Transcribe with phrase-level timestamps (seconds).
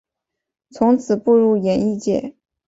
[0.71, 2.33] 从此步入演艺界。